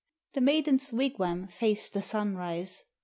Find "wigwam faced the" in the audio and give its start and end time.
0.91-2.01